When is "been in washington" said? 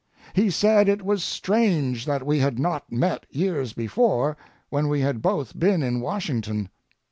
5.59-6.69